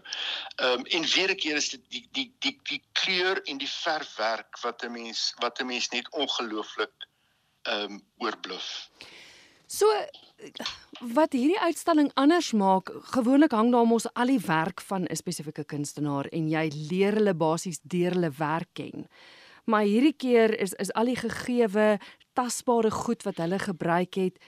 Ehm 0.57 0.73
um, 0.79 0.85
en 0.85 1.03
weer 1.15 1.31
'n 1.31 1.37
keer 1.37 1.57
is 1.57 1.69
dit 1.69 1.83
die 1.89 2.09
die 2.13 2.35
die 2.39 2.61
die 2.63 2.83
kleur 2.93 3.43
en 3.43 3.59
die 3.59 3.71
verfwerk 3.71 4.61
wat 4.61 4.83
'n 4.83 4.93
mens 4.93 5.35
wat 5.37 5.61
'n 5.61 5.67
mens 5.67 5.89
net 5.89 6.11
ongelooflik 6.11 6.97
ehm 7.63 7.93
um, 7.93 8.03
oorbluf. 8.17 8.91
So 9.67 9.87
wat 11.01 11.33
hierdie 11.33 11.61
uitstalling 11.61 12.11
anders 12.15 12.53
maak, 12.53 12.91
gewoonlik 13.17 13.51
hang 13.51 13.73
daar 13.73 13.87
mos 13.87 14.07
al 14.13 14.27
die 14.27 14.41
werk 14.41 14.81
van 14.81 15.05
'n 15.05 15.17
spesifieke 15.17 15.65
kunstenaar 15.65 16.27
en 16.27 16.49
jy 16.49 16.71
leer 16.91 17.13
hulle 17.13 17.35
basies 17.35 17.81
deur 17.83 18.13
hulle 18.13 18.31
werk 18.31 18.69
ken. 18.73 19.09
Maar 19.64 19.87
hierdie 19.88 20.16
keer 20.16 20.59
is 20.61 20.73
is 20.73 20.92
al 20.92 21.09
die 21.12 21.16
gegewe 21.16 21.99
tasbare 22.33 22.90
goed 22.90 23.23
wat 23.23 23.40
hulle 23.40 23.59
gebruik 23.59 24.18
het, 24.21 24.38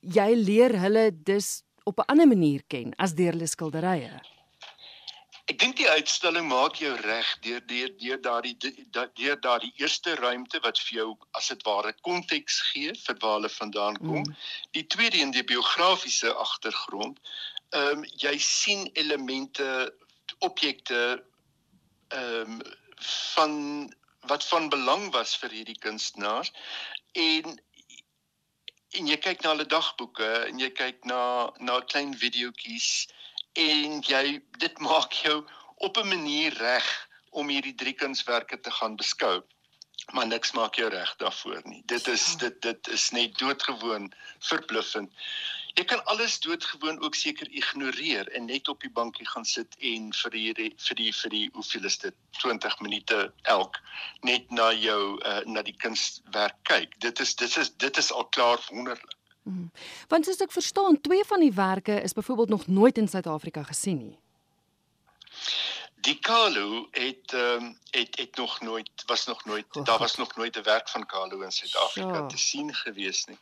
jy 0.00 0.30
leer 0.34 0.74
hulle 0.80 1.10
dus 1.12 1.62
op 1.84 2.00
'n 2.00 2.10
ander 2.12 2.28
manier 2.28 2.62
ken 2.66 2.94
as 2.96 3.14
deur 3.14 3.32
hulle 3.32 3.46
skilderye. 3.46 4.20
Ek 5.48 5.58
dink 5.58 5.78
die 5.80 5.88
uitstalling 5.88 6.44
maak 6.48 6.76
jou 6.76 6.90
reg 7.00 7.28
deur 7.40 7.62
deur 7.66 7.92
deur 8.00 8.20
daardie 8.20 8.56
deur 8.92 9.38
daardie 9.40 9.72
eerste 9.80 10.14
ruimte 10.14 10.60
wat 10.60 10.80
vir 10.84 10.98
jou 10.98 11.08
as 11.40 11.48
dit 11.48 11.62
ware 11.68 11.92
konteks 12.08 12.60
gee 12.72 12.92
vir 13.04 13.16
waar 13.22 13.38
hulle 13.38 13.48
vandaan 13.48 13.96
kom. 13.96 14.26
Mm. 14.26 14.34
Die 14.76 14.86
tweede 14.86 15.22
in 15.24 15.30
die 15.30 15.44
biografiese 15.44 16.34
agtergrond. 16.34 17.16
Ehm 17.70 17.98
um, 17.98 18.04
jy 18.24 18.36
sien 18.38 18.90
elemente 18.92 19.94
objekte 20.38 21.24
ehm 22.08 22.60
um, 22.60 22.60
van 23.34 23.54
wat 24.28 24.44
van 24.50 24.68
belang 24.68 25.10
was 25.12 25.36
vir 25.36 25.50
hierdie 25.50 25.78
kunstenaars. 25.78 26.52
En 27.12 27.58
en 28.96 29.06
jy 29.10 29.18
kyk 29.20 29.42
na 29.44 29.52
hulle 29.52 29.66
dagboeke 29.68 30.28
en 30.48 30.60
jy 30.62 30.70
kyk 30.72 31.04
na 31.04 31.20
na 31.60 31.80
klein 31.92 32.14
videoetjies 32.16 33.08
en 33.60 34.00
jy 34.06 34.40
dit 34.64 34.80
maak 34.88 35.12
jou 35.12 35.42
op 35.76 35.98
'n 35.98 36.08
manier 36.08 36.56
reg 36.62 36.88
om 37.30 37.48
hierdie 37.52 37.74
drie 37.74 37.92
kunswerke 37.92 38.60
te 38.60 38.70
gaan 38.70 38.96
beskou. 38.96 39.42
Maar 40.12 40.26
niks 40.26 40.52
maak 40.56 40.74
jou 40.80 40.88
reg 40.88 41.10
daarvoor 41.16 41.60
nie. 41.64 41.82
Dit 41.84 42.06
is 42.08 42.32
ja. 42.32 42.38
dit 42.46 42.62
dit 42.62 42.88
is 42.88 43.10
net 43.10 43.38
doodgewoon 43.38 44.12
verbluffend 44.38 45.12
jy 45.78 45.84
kan 45.86 46.00
alles 46.10 46.40
doodgewoon 46.42 46.98
ook 47.06 47.14
seker 47.14 47.50
ignoreer 47.54 48.28
en 48.34 48.48
net 48.50 48.68
op 48.68 48.80
die 48.82 48.90
bankie 48.90 49.26
gaan 49.28 49.46
sit 49.46 49.76
en 49.92 50.10
vir 50.20 50.34
die 50.34 50.72
vir 50.86 50.98
die 50.98 51.12
vir 51.20 51.34
die 51.34 51.44
hoeveel 51.54 51.86
is 51.90 51.98
dit 52.02 52.16
20 52.40 52.80
minute 52.82 53.20
elk 53.54 53.78
net 54.26 54.50
na 54.50 54.72
jou 54.74 55.00
uh, 55.22 55.38
na 55.46 55.62
die 55.62 55.76
kunswerk 55.84 56.58
kyk. 56.70 56.98
Dit 57.04 57.22
is 57.22 57.36
dit 57.38 57.56
is 57.62 57.70
dit 57.76 58.02
is 58.02 58.12
al 58.12 58.26
klaar 58.34 58.58
wonderlik. 58.70 59.14
Mm. 59.48 59.70
want 60.08 60.26
soos 60.26 60.42
ek 60.44 60.52
verstaan 60.52 60.98
twee 61.00 61.24
van 61.24 61.40
die 61.40 61.54
werke 61.56 61.94
is 62.04 62.12
byvoorbeeld 62.12 62.48
nog 62.52 62.66
nooit 62.66 62.98
in 62.98 63.08
Suid-Afrika 63.08 63.62
gesien 63.62 63.98
nie 64.02 64.18
Die 66.08 66.18
Kalu 66.24 66.86
het 66.90 67.32
ehm 67.32 67.64
um, 67.64 67.78
het 67.90 68.18
het 68.18 68.36
nog 68.36 68.60
nooit 68.60 68.90
was 69.06 69.26
nog 69.26 69.44
nooit 69.44 69.76
oh, 69.76 69.84
daar 69.84 69.98
was 69.98 70.14
nog 70.14 70.36
nooit 70.36 70.56
'n 70.56 70.62
werk 70.62 70.88
van 70.88 71.06
Kalu 71.06 71.44
in 71.44 71.52
Suid-Afrika 71.52 72.18
ja. 72.18 72.26
te 72.26 72.38
sien 72.38 72.74
gewees 72.74 73.24
nie. 73.24 73.38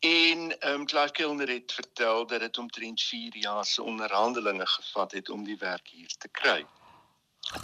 En 0.00 0.60
ehm 0.60 0.80
um, 0.80 0.86
Clark 0.86 1.12
Kilner 1.12 1.48
het 1.48 1.72
vertel 1.72 2.26
dat 2.26 2.40
dit 2.40 2.58
omtrent 2.58 3.02
4 3.02 3.36
jaar 3.36 3.64
se 3.64 3.82
onderhandelinge 3.82 4.66
gevat 4.66 5.12
het 5.12 5.28
om 5.28 5.44
die 5.44 5.56
werk 5.58 5.88
hier 5.88 6.12
te 6.18 6.28
kry. 6.28 6.66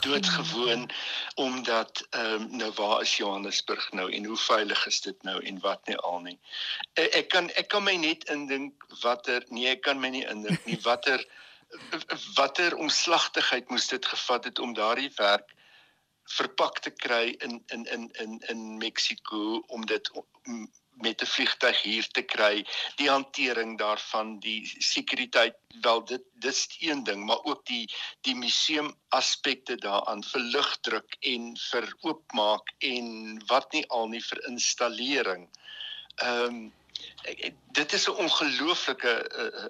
Doodgewoon 0.00 0.90
omdat 1.34 2.06
ehm 2.10 2.24
um, 2.24 2.56
nou 2.56 2.72
waar 2.72 3.00
is 3.00 3.16
Johannesburg 3.16 3.92
nou 3.92 4.12
en 4.12 4.24
hoe 4.24 4.36
veilig 4.36 4.86
is 4.86 5.00
dit 5.00 5.22
nou 5.22 5.44
en 5.44 5.60
wat 5.60 5.86
nie 5.86 5.96
al 5.96 6.20
nie. 6.20 6.38
Ek, 6.92 7.12
ek 7.12 7.28
kan 7.28 7.50
ek 7.50 7.68
kan 7.68 7.82
my 7.82 7.96
net 7.96 8.24
indink 8.24 8.84
watter 9.00 9.44
nee 9.48 9.68
ek 9.68 9.80
kan 9.80 10.00
my 10.00 10.08
nie 10.08 10.26
indink 10.26 10.64
nie 10.64 10.80
watter 10.82 11.26
watter 12.34 12.76
omslagtigheid 12.76 13.70
moes 13.70 13.88
dit 13.88 14.06
gevat 14.06 14.44
het 14.44 14.58
om 14.58 14.74
daardie 14.74 15.12
werk 15.16 15.54
verpak 16.28 16.78
te 16.84 16.90
kry 16.90 17.34
in 17.44 17.62
in 17.66 17.84
in 17.84 18.10
in 18.24 18.38
in 18.52 18.76
Mexiko 18.78 19.62
om 19.66 19.86
dit 19.86 20.10
met 20.98 21.22
'n 21.22 21.26
vliegtyg 21.26 21.82
hier 21.82 22.08
te 22.08 22.22
kry 22.22 22.66
die 22.96 23.08
hantering 23.10 23.78
daarvan 23.78 24.38
die 24.38 24.60
sekuriteit 24.78 25.56
wel 25.80 26.04
dit 26.04 26.22
dis 26.32 26.66
een 26.80 27.04
ding 27.04 27.24
maar 27.24 27.44
ook 27.44 27.66
die 27.66 27.86
die 28.20 28.34
museum 28.34 28.94
aspekte 29.08 29.76
daaraan 29.76 30.24
vir 30.24 30.40
lugdruk 30.40 31.16
en 31.20 31.56
vir 31.70 31.94
oopmaak 32.00 32.74
en 32.78 33.06
wat 33.46 33.72
nie 33.72 33.86
al 33.88 34.08
nie 34.08 34.24
vir 34.30 34.44
installering. 34.48 35.48
Ehm 36.16 36.44
um, 36.44 36.72
dit 37.72 37.92
is 37.92 38.06
'n 38.08 38.16
ongelooflike 38.24 39.12
uh, 39.44 39.64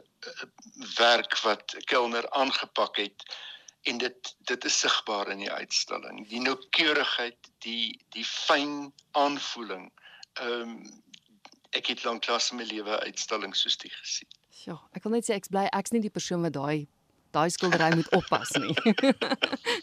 werk 0.97 1.38
wat 1.38 1.76
Kelner 1.85 2.30
aangepak 2.30 2.97
het 2.97 3.23
en 3.82 3.99
dit 3.99 4.37
dit 4.38 4.64
is 4.64 4.78
sigbaar 4.78 5.28
in 5.28 5.38
die 5.38 5.52
uitstalling. 5.52 6.28
Die 6.28 6.40
noukeurigheid 6.40 7.50
die 7.58 8.04
die 8.08 8.25
fyn 8.25 8.92
aanvoeling 9.11 9.92
ehm 10.32 10.61
um, 10.61 11.02
ek 11.70 11.87
het 11.87 12.04
lanklaas 12.04 12.50
in 12.50 12.56
my 12.56 12.64
lewe 12.64 13.00
uitstalling 13.00 13.56
soos 13.56 13.76
dit 13.76 13.92
gesien. 13.92 14.28
Ja 14.64 14.80
ek 14.92 15.02
wil 15.02 15.12
net 15.12 15.28
sê 15.28 15.35
ek's 15.35 15.52
bly 15.52 15.66
ek's 15.73 15.90
nie 15.90 16.00
die 16.00 16.16
persoon 16.18 16.42
wat 16.42 16.52
daai 16.52 16.88
daai 17.37 17.49
skildery 17.52 17.90
moet 17.99 18.11
oppas 18.16 18.52
nie. 18.61 18.75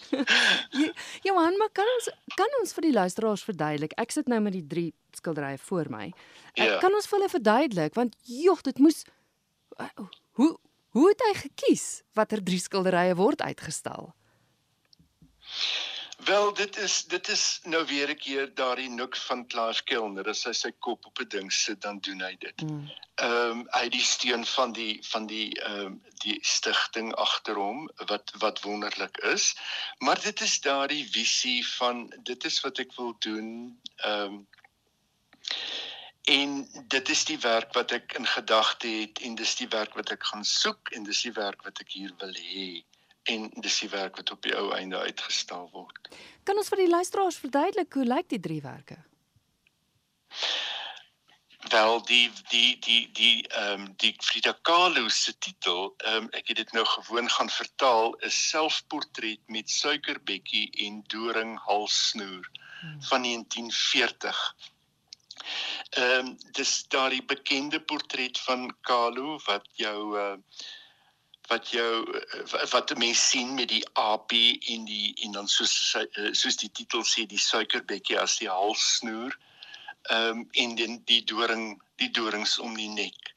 Johan, 1.27 1.57
maar 1.61 1.71
kan 1.77 1.89
ons 1.95 2.09
kan 2.35 2.59
ons 2.61 2.75
vir 2.77 2.87
die 2.89 2.93
luisteraars 2.95 3.45
verduidelik? 3.47 3.95
Ek 4.01 4.15
sit 4.15 4.29
nou 4.31 4.41
met 4.43 4.55
die 4.57 4.65
drie 4.67 4.89
skilderye 5.15 5.59
voor 5.67 5.91
my. 5.93 6.09
Ek 6.55 6.75
ja. 6.75 6.79
kan 6.83 6.95
ons 6.95 7.07
vir 7.09 7.19
hulle 7.19 7.31
verduidelik 7.31 7.97
want 7.97 8.15
joh, 8.29 8.61
dit 8.65 8.81
moes 8.83 9.03
uh, 9.79 9.89
hoe 10.39 10.51
watter 12.15 12.43
drie 12.43 12.61
skilderye 12.61 13.15
word 13.19 13.43
uitgestal? 13.43 14.13
Wel 16.25 16.53
dit 16.53 16.77
is 16.77 17.03
dit 17.05 17.27
is 17.27 17.60
nou 17.63 17.86
weer 17.86 18.10
'n 18.10 18.17
keer 18.17 18.53
daardie 18.53 18.89
nuk 18.89 19.15
van 19.15 19.48
Clive 19.48 19.84
Kellner 19.84 20.29
as 20.29 20.44
hy 20.44 20.53
sy 20.53 20.72
kop 20.86 21.05
op 21.05 21.20
'n 21.20 21.27
ding 21.27 21.51
sit 21.53 21.82
dan 21.82 22.00
doen 22.00 22.22
hy 22.22 22.36
dit. 22.39 22.62
Mm. 22.62 22.91
Ehm 23.15 23.51
um, 23.51 23.67
hy 23.77 23.89
die 23.89 24.03
steun 24.03 24.46
van 24.46 24.72
die 24.74 25.00
van 25.12 25.27
die 25.27 25.50
ehm 25.62 25.86
um, 25.86 26.01
die 26.24 26.38
stigting 26.41 27.13
agter 27.13 27.55
hom 27.55 27.89
wat 28.12 28.32
wat 28.44 28.62
wonderlik 28.62 29.17
is. 29.17 29.55
Maar 29.98 30.22
dit 30.22 30.41
is 30.41 30.60
daardie 30.62 31.05
visie 31.12 31.67
van 31.67 32.13
dit 32.24 32.46
is 32.46 32.62
wat 32.62 32.79
ek 32.79 32.96
wil 32.96 33.15
doen. 33.20 33.82
Ehm 33.96 34.22
um, 34.34 34.48
en 36.25 36.67
dit 36.88 37.10
is 37.10 37.25
die 37.25 37.39
werk 37.39 37.74
wat 37.74 37.91
ek 37.91 38.13
in 38.17 38.25
gedagte 38.25 38.88
het 38.88 39.20
en 39.22 39.36
dis 39.36 39.55
die 39.55 39.70
werk 39.70 39.94
wat 39.94 40.12
ek 40.12 40.24
gaan 40.24 40.46
soek 40.46 40.89
en 40.89 41.03
dis 41.03 41.22
die 41.22 41.36
werk 41.38 41.62
wat 41.63 41.79
ek 41.79 41.91
hier 41.91 42.13
wil 42.17 42.34
hê 42.34 42.70
en 43.25 43.50
dis 43.62 43.79
die 43.79 43.89
werk 43.89 44.20
wat 44.20 44.32
op 44.32 44.41
die 44.46 44.53
ou 44.58 44.70
einde 44.75 45.00
uitgestal 45.01 45.70
word. 45.74 46.10
Kan 46.46 46.58
ons 46.62 46.70
vir 46.70 46.84
die 46.84 46.91
luisteraars 46.91 47.41
verduidelik 47.41 47.98
hoe 47.98 48.05
lyk 48.05 48.29
die 48.29 48.41
drie-werke? 48.48 49.00
Wel 51.72 52.03
die 52.05 52.27
die 52.51 52.77
die 52.86 53.01
die 53.17 53.48
ehm 53.48 53.82
um, 53.82 53.88
die 54.03 54.13
Frida 54.22 54.53
Kahlo 54.70 55.08
se 55.10 55.34
titel, 55.39 55.96
ehm 55.98 56.27
um, 56.27 56.29
ek 56.38 56.51
het 56.51 56.62
dit 56.62 56.74
nou 56.77 56.86
gewoon 56.86 57.29
gaan 57.38 57.50
vertaal, 57.50 58.13
is 58.29 58.38
selfportret 58.50 59.41
met 59.50 59.70
suikerbekkie 59.70 60.70
en 60.86 61.01
doring 61.13 61.58
halssnoer 61.65 62.46
hmm. 62.82 63.01
van 63.10 63.25
1940. 63.25 64.44
Ehm 65.89 66.27
um, 66.27 66.38
dis 66.60 66.77
daardie 66.94 67.25
bekende 67.25 67.82
portret 67.82 68.39
van 68.46 68.70
Kahlo 68.82 69.39
wat 69.50 69.65
jou 69.82 70.00
uh, 70.20 70.38
wat 71.47 71.69
jou 71.69 72.19
eh, 72.19 72.65
wat 72.71 72.91
'n 72.91 72.97
mens 72.97 73.29
sien 73.29 73.53
met 73.53 73.69
die 73.69 73.85
apie 73.93 74.59
en 74.73 74.85
die 74.85 75.13
en 75.23 75.31
dan 75.31 75.47
soos 75.47 75.95
soos 76.31 76.57
die 76.57 76.71
titel 76.71 77.03
sê 77.03 77.25
die 77.25 77.39
suikerbekkie 77.39 78.19
as 78.19 78.37
die 78.37 78.49
halssnoer 78.49 79.37
ehm 80.09 80.29
um, 80.29 80.47
en 80.51 80.75
die 80.75 81.01
die 81.05 81.23
doring 81.23 81.81
die 81.95 82.11
dorings 82.11 82.57
om 82.59 82.75
die 82.77 82.89
nek. 82.89 83.33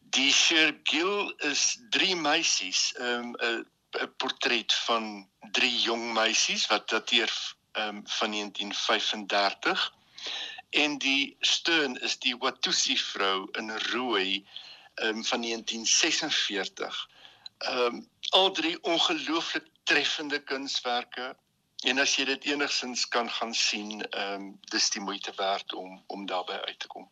Die 0.00 0.32
Shergill 0.32 1.32
is 1.38 1.78
drie 1.90 2.16
meisies 2.16 2.92
ehm 2.98 3.34
um, 3.40 3.64
'n 4.00 4.12
portret 4.16 4.72
van 4.86 5.28
drie 5.52 5.78
jong 5.84 6.12
meisies 6.12 6.66
wat 6.66 6.88
dateer 6.88 7.32
ehm 7.72 7.88
um, 7.96 8.02
van 8.18 8.30
1935 8.30 9.92
en 10.70 10.98
die 10.98 11.36
steun 11.40 11.96
is 12.00 12.18
die 12.18 12.36
Watusi 12.36 12.96
vrou 12.98 13.48
in 13.60 13.70
rooi 13.92 14.44
ehm 14.94 15.16
um, 15.16 15.24
van 15.24 15.40
1946 15.40 17.08
ehm 17.68 17.94
um, 17.94 18.08
al 18.32 18.50
drie 18.50 18.76
ongelooflik 18.82 19.66
treffende 19.82 20.38
kunswerke 20.42 21.36
en 21.84 21.98
as 21.98 22.14
jy 22.16 22.24
dit 22.24 22.44
enigsins 22.54 23.08
kan 23.08 23.28
gaan 23.30 23.54
sien, 23.54 24.02
ehm 24.02 24.34
um, 24.34 24.48
dis 24.70 24.90
die 24.90 25.02
moeite 25.02 25.32
werd 25.36 25.74
om 25.74 26.02
om 26.06 26.26
daarbey 26.26 26.60
uit 26.60 26.78
te 26.78 26.86
kom. 26.86 27.08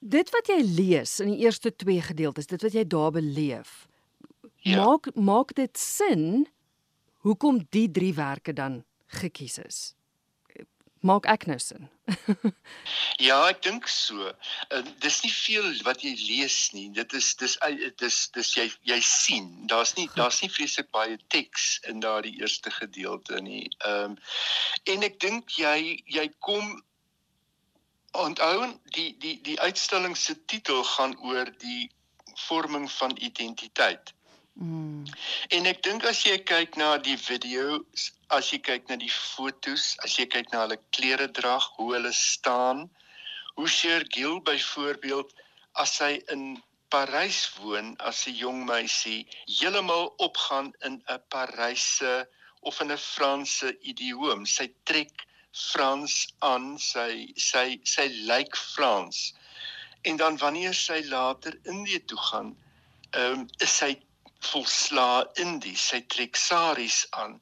Dit 0.00 0.30
wat 0.30 0.48
jy 0.48 0.60
lees 0.64 1.18
in 1.20 1.32
die 1.34 1.44
eerste 1.44 1.76
twee 1.76 2.00
gedeeltes, 2.00 2.46
dit 2.46 2.62
wat 2.62 2.72
jy 2.72 2.84
daar 2.86 3.10
beleef, 3.10 3.86
ja. 4.56 4.84
maak 4.84 5.10
maak 5.14 5.54
dit 5.54 5.78
sin 5.78 6.48
hoekom 7.24 7.66
die 7.70 7.90
drie 7.90 8.14
werke 8.14 8.52
dan 8.52 8.84
gekies 9.06 9.58
is 9.58 9.80
maak 11.06 11.26
ek 11.26 11.46
nou 11.48 11.58
sin. 11.58 11.88
ja, 13.28 13.38
ek 13.48 13.62
dink 13.64 13.88
so. 13.88 14.30
Uh, 14.70 14.82
dis 15.04 15.20
nie 15.24 15.32
veel 15.32 15.68
wat 15.86 16.04
jy 16.04 16.12
lees 16.26 16.58
nie. 16.76 16.88
Dit 16.96 17.14
is 17.16 17.32
dis 17.40 17.56
dis 18.02 18.18
dis 18.36 18.52
jy 18.56 18.66
jy 18.90 19.00
sien. 19.04 19.48
Daar's 19.70 19.94
nie 19.96 20.08
daar's 20.16 20.42
nie 20.42 20.50
vreeslik 20.52 20.90
baie 20.96 21.18
teks 21.32 21.78
in 21.90 22.02
daardie 22.04 22.36
eerste 22.40 22.72
gedeelte 22.74 23.40
nie. 23.44 23.66
Ehm 23.80 24.12
um, 24.12 24.20
en 24.94 25.08
ek 25.08 25.20
dink 25.22 25.56
jy 25.58 26.00
jy 26.06 26.28
kom 26.44 26.78
onthou 28.12 28.70
die 28.96 29.12
die 29.22 29.38
die 29.46 29.58
uitstalling 29.60 30.16
se 30.16 30.34
titel 30.46 30.82
gaan 30.84 31.16
oor 31.22 31.50
die 31.62 31.90
vorming 32.48 32.90
van 32.90 33.16
identiteit. 33.16 34.14
Mm. 34.60 35.06
En 35.56 35.66
ek 35.70 35.78
dink 35.86 36.04
as 36.04 36.18
jy 36.26 36.36
kyk 36.44 36.74
na 36.76 36.90
die 37.00 37.16
video's, 37.16 38.10
as 38.36 38.50
jy 38.52 38.58
kyk 38.60 38.90
na 38.90 38.98
die 39.00 39.12
fotos, 39.12 39.94
as 40.04 40.18
jy 40.18 40.26
kyk 40.28 40.50
na 40.52 40.64
hulle 40.66 40.76
klere 40.96 41.28
drag, 41.38 41.64
hoe 41.78 41.94
hulle 41.94 42.12
staan, 42.12 42.82
hoe 43.56 43.68
Cher 43.68 44.04
Gill 44.12 44.42
byvoorbeeld 44.44 45.32
as 45.80 45.94
sy 45.96 46.18
in 46.34 46.60
Parys 46.92 47.38
woon 47.62 47.94
as 48.10 48.26
'n 48.26 48.36
jong 48.36 48.60
meisie, 48.68 49.24
heeltemal 49.46 50.12
opgaan 50.26 50.72
in 50.84 51.00
'n 51.08 51.22
Parysse 51.32 52.26
of 52.62 52.80
in 52.84 52.92
'n 52.92 52.98
Franse 52.98 53.72
idioom. 53.80 54.44
Sy 54.44 54.68
trek 54.84 55.24
Frans 55.52 56.14
aan, 56.42 56.78
sy 56.78 57.32
sy 57.36 57.80
sy 57.94 58.06
lyk 58.28 58.56
Frans. 58.56 59.32
En 60.04 60.16
dan 60.16 60.36
wanneer 60.44 60.74
sy 60.74 61.00
later 61.08 61.56
Indië 61.64 62.04
toe 62.04 62.20
gaan, 62.28 62.56
ehm 63.16 63.40
um, 63.40 63.48
is 63.64 63.76
sy 63.82 63.92
volsla 64.40 65.26
in 65.42 65.58
die 65.60 65.76
sy 65.76 66.00
trek 66.08 66.36
saris 66.36 67.04
aan. 67.10 67.40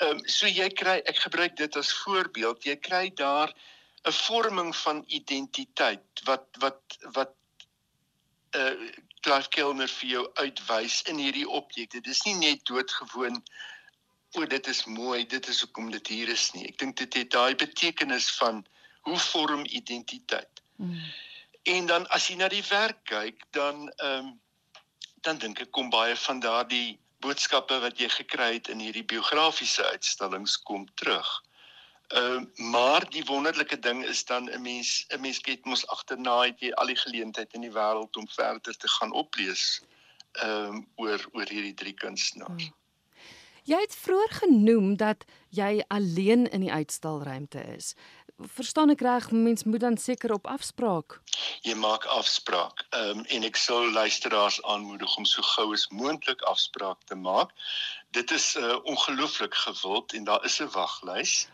Ehm 0.00 0.16
um, 0.16 0.22
so 0.26 0.48
jy 0.48 0.68
kry 0.82 1.00
ek 1.04 1.18
gebruik 1.26 1.56
dit 1.56 1.76
as 1.76 1.92
voorbeeld. 2.04 2.64
Jy 2.64 2.76
kry 2.76 3.10
daar 3.14 3.52
'n 4.08 4.12
vorming 4.12 4.76
van 4.76 5.04
identiteit 5.06 6.24
wat 6.24 6.46
wat 6.58 6.98
wat 7.12 7.34
'n 8.54 8.58
uh, 8.58 8.90
Clive 9.20 9.48
Kellner 9.48 9.88
vir 9.88 10.08
jou 10.08 10.24
uitwys 10.34 11.02
in 11.02 11.18
hierdie 11.20 11.48
objekte. 11.48 12.00
Dit 12.00 12.06
is 12.14 12.22
nie 12.24 12.34
net 12.34 12.64
doodgewoon 12.64 13.42
o, 14.38 14.46
dit 14.46 14.66
is 14.66 14.84
mooi, 14.84 15.26
dit 15.26 15.48
is 15.48 15.60
hoekom 15.60 15.90
dit 15.90 16.06
hier 16.06 16.28
is 16.28 16.50
nie. 16.54 16.68
Ek 16.70 16.78
dink 16.78 16.96
dit 16.96 17.14
het 17.14 17.30
daai 17.30 17.54
betekenis 17.54 18.30
van 18.38 18.64
hoe 19.08 19.18
vorm 19.18 19.64
identiteit. 19.66 20.62
Mm. 20.76 21.02
En 21.62 21.86
dan 21.86 22.06
as 22.16 22.28
jy 22.28 22.36
na 22.40 22.48
die 22.48 22.64
werk 22.70 23.04
kyk, 23.04 23.44
dan 23.56 23.88
ehm 23.96 24.30
um, 24.30 24.38
dan 25.20 25.38
dink 25.38 25.60
ek 25.60 25.70
kom 25.76 25.90
baie 25.90 26.16
van 26.16 26.40
daardie 26.40 26.98
boodskappe 27.20 27.78
wat 27.84 28.00
jy 28.00 28.08
gekry 28.08 28.52
het 28.56 28.68
in 28.72 28.80
hierdie 28.80 29.04
biografiese 29.04 29.84
uitstallings 29.92 30.56
kom 30.68 30.86
terug. 30.94 31.28
Ehm 32.10 32.42
uh, 32.42 32.70
maar 32.72 33.04
die 33.10 33.24
wonderlike 33.24 33.78
ding 33.78 34.04
is 34.04 34.24
dan 34.24 34.50
'n 34.50 34.62
mens 34.62 35.06
'n 35.08 35.20
mens 35.20 35.38
kyk 35.40 35.64
mos 35.64 35.86
agterna 35.86 36.40
het 36.42 36.60
jy 36.60 36.72
al 36.72 36.86
die 36.86 37.02
geleentheid 37.04 37.52
in 37.54 37.60
die 37.60 37.76
wêreld 37.76 38.16
om 38.16 38.28
verder 38.28 38.76
te 38.76 38.88
gaan 38.88 39.12
oplees 39.12 39.82
ehm 40.32 40.74
um, 40.74 40.86
oor 40.96 41.20
oor 41.32 41.48
hierdie 41.48 41.74
drie 41.74 41.94
kunstenaars. 41.94 42.64
Hmm. 42.64 42.78
Jy 43.64 43.78
het 43.80 43.94
vroeër 43.96 44.32
genoem 44.32 44.96
dat 44.96 45.24
jy 45.48 45.84
alleen 45.88 46.46
in 46.50 46.60
die 46.60 46.72
uitstalruimte 46.72 47.60
is 47.76 47.94
verstaan 48.40 48.90
ek 48.90 49.00
reg 49.00 49.30
mens 49.30 49.64
moet 49.64 49.80
dan 49.80 49.96
seker 49.96 50.32
op 50.32 50.46
afspraak. 50.46 51.20
Jy 51.62 51.74
maak 51.74 52.04
afspraak. 52.04 52.84
Um, 52.96 53.24
en 53.24 53.44
ek 53.44 53.56
sal 53.56 53.90
luisteraars 53.92 54.62
aanmoedig 54.62 55.16
om 55.16 55.24
so 55.24 55.42
gou 55.42 55.72
as 55.72 55.88
moontlik 55.88 56.42
afspraak 56.42 57.02
te 57.04 57.14
maak. 57.14 57.52
Dit 58.10 58.30
is 58.30 58.56
uh, 58.56 58.76
ongelooflik 58.84 59.54
gewild 59.54 60.12
en 60.12 60.24
daar 60.24 60.44
is 60.44 60.60
'n 60.60 60.70
waglys. 60.72 61.48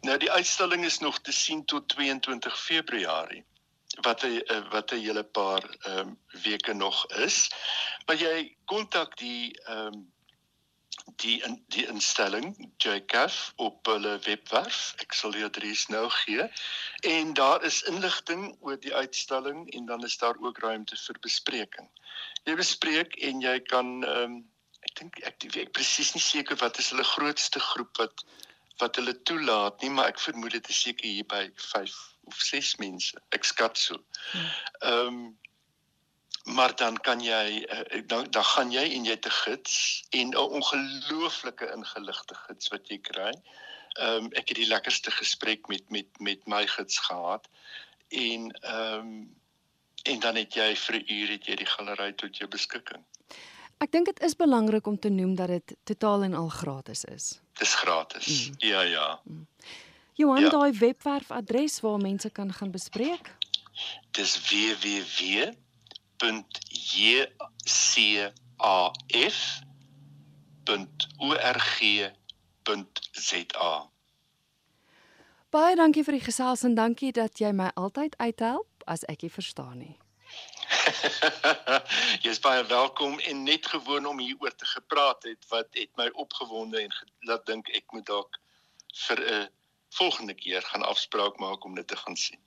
Nou 0.00 0.18
die 0.18 0.30
uitstalling 0.30 0.84
is 0.84 0.98
nog 0.98 1.20
te 1.20 1.32
sien 1.32 1.64
tot 1.64 1.88
22 1.88 2.60
Februarie 2.60 3.44
wat 4.00 4.22
'n 4.24 4.42
uh, 4.46 4.70
wat 4.70 4.92
'n 4.92 5.02
hele 5.02 5.24
paar 5.24 5.64
um, 5.86 6.18
weke 6.42 6.72
nog 6.72 7.06
is. 7.06 7.50
Maar 8.06 8.16
jy 8.16 8.56
kontak 8.64 9.16
die 9.18 9.60
um, 9.68 10.12
die 11.22 11.38
in, 11.46 11.56
die 11.74 11.86
instelling 11.86 12.52
JCAF 12.82 13.52
op 13.56 13.86
hulle 13.86 14.18
webwerf. 14.26 14.94
Ek 15.04 15.14
sal 15.16 15.34
die 15.36 15.44
adres 15.44 15.86
nou 15.92 16.06
gee. 16.22 16.46
En 17.08 17.34
daar 17.38 17.64
is 17.64 17.82
inligting 17.90 18.50
oor 18.60 18.78
die 18.80 18.94
uitstalling 18.94 19.66
en 19.76 19.86
dan 19.86 20.04
is 20.04 20.18
daar 20.18 20.38
ook 20.40 20.58
ruimte 20.58 20.96
vir 20.96 21.20
bespreking. 21.20 21.88
Jy 22.48 22.56
bespreek 22.60 23.16
en 23.30 23.44
jy 23.44 23.58
kan 23.72 24.00
ehm 24.04 24.22
um, 24.24 24.40
ek 24.80 24.94
dink 24.96 25.18
ek 25.28 25.44
weet 25.52 25.74
presies 25.76 26.14
nie 26.14 26.24
seker 26.24 26.56
wat 26.56 26.78
is 26.80 26.88
hulle 26.94 27.04
grootste 27.04 27.60
groep 27.60 27.98
wat 28.00 28.24
wat 28.80 28.96
hulle 28.96 29.12
toelaat 29.28 29.82
nie, 29.82 29.90
maar 29.92 30.08
ek 30.08 30.22
vermoed 30.24 30.54
dit 30.56 30.68
is 30.72 30.78
seker 30.86 31.04
hier 31.04 31.26
by 31.28 31.42
5 31.60 31.96
of 32.30 32.38
6 32.46 32.78
mense. 32.80 33.18
Ek 33.36 33.44
skat 33.44 33.76
so. 33.78 34.00
Hmm. 34.32 34.50
Ehm 34.80 35.20
um, 35.20 35.20
maar 36.52 36.76
dan 36.76 36.96
kan 36.96 37.20
jy 37.20 37.66
uh, 37.70 38.02
dan 38.06 38.26
dan 38.30 38.44
gaan 38.44 38.70
jy 38.70 38.84
en 38.96 39.04
jy 39.04 39.16
te 39.16 39.30
gids 39.30 40.04
en 40.10 40.28
'n 40.28 40.36
ongelooflike 40.36 41.72
ingeligte 41.74 42.34
gids 42.34 42.68
wat 42.68 42.88
jy 42.88 42.98
kry. 42.98 43.32
Ehm 43.98 44.24
um, 44.24 44.32
ek 44.32 44.48
het 44.48 44.56
die 44.56 44.66
lekkerste 44.66 45.10
gesprek 45.10 45.68
met 45.68 45.90
met 45.90 46.08
met 46.18 46.46
my 46.46 46.66
gids 46.66 46.98
gehad 46.98 47.48
en 48.08 48.50
ehm 48.50 48.98
um, 48.98 49.38
en 50.02 50.20
dan 50.20 50.36
het 50.36 50.54
jy 50.54 50.76
vir 50.76 50.94
'n 50.96 51.12
uur 51.12 51.28
het 51.28 51.46
jy 51.46 51.54
die 51.54 51.66
galery 51.76 52.12
tot 52.12 52.36
jou 52.36 52.48
beskikking. 52.48 53.04
Ek 53.78 53.92
dink 53.92 54.06
dit 54.06 54.20
is 54.20 54.36
belangrik 54.36 54.86
om 54.86 54.98
te 54.98 55.08
noem 55.08 55.34
dat 55.34 55.48
dit 55.48 55.76
totaal 55.84 56.22
en 56.22 56.34
al 56.34 56.48
gratis 56.48 57.04
is. 57.04 57.40
Dis 57.52 57.74
gratis. 57.74 58.48
Mm. 58.48 58.54
Ja 58.58 58.80
ja. 58.80 59.20
Mm. 59.24 59.46
Johan, 60.14 60.40
ja. 60.40 60.48
daai 60.48 60.72
webwerf 60.72 61.30
adres 61.30 61.80
waar 61.80 61.98
mense 61.98 62.30
kan 62.30 62.52
gaan 62.52 62.70
bespreek? 62.70 63.36
Dis 64.10 64.36
www 64.50 65.52
www.jcaf 66.20 67.32
.org.za. 71.18 72.12
Baie 75.50 75.74
dankie 75.76 76.04
vir 76.06 76.14
die 76.14 76.22
gesels 76.22 76.62
en 76.66 76.74
dankie 76.78 77.10
dat 77.16 77.40
jy 77.42 77.50
my 77.56 77.70
altyd 77.80 78.14
uithelp 78.20 78.84
as 78.86 79.02
ek 79.10 79.22
nie 79.26 79.34
verstaan 79.34 79.78
nie. 79.80 79.96
Jy's 82.24 82.38
baie 82.44 82.62
welkom 82.70 83.18
en 83.18 83.42
net 83.48 83.66
gewoon 83.66 84.06
om 84.06 84.18
hieroor 84.22 84.54
te 84.54 84.68
gepraat 84.74 85.26
het 85.26 85.42
wat 85.50 85.68
het 85.74 85.90
my 85.98 86.06
opgewonde 86.14 86.78
en 86.84 86.92
laat 87.26 87.46
dink 87.50 87.64
ek 87.74 87.90
moet 87.96 88.06
dalk 88.06 88.38
vir 89.06 89.18
'n 89.24 89.48
volgende 89.98 90.34
keer 90.34 90.62
gaan 90.62 90.86
afspraak 90.86 91.38
maak 91.42 91.64
om 91.64 91.74
dit 91.74 91.88
te 91.88 91.96
gaan 91.96 92.16
sien. 92.16 92.40